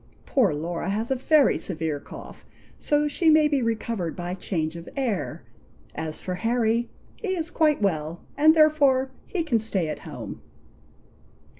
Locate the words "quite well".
7.51-8.23